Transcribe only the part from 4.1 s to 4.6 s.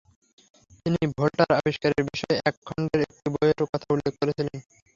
করেছিলেন।